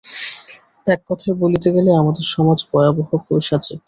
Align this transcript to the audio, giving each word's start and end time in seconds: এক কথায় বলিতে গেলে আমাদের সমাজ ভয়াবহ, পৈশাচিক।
এক 0.87 0.99
কথায় 1.07 1.35
বলিতে 1.35 1.69
গেলে 1.71 1.89
আমাদের 1.95 2.25
সমাজ 2.25 2.59
ভয়াবহ, 2.69 3.09
পৈশাচিক। 3.27 3.79